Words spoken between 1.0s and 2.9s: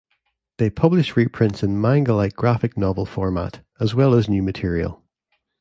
reprints in manga-like graphic